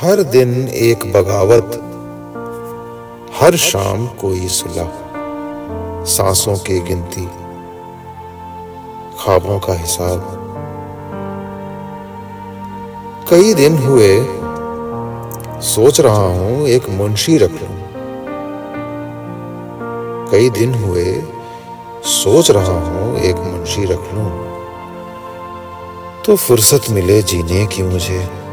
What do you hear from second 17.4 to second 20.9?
लू। कई दिन